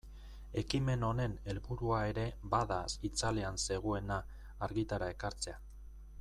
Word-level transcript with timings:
Ekimen 0.59 1.03
honen 1.09 1.35
helburua 1.51 1.99
ere 2.13 2.23
bada 2.55 2.79
itzalean 3.11 3.63
zegoena 3.67 4.19
argitara 4.69 5.13
ekartzea. 5.17 5.63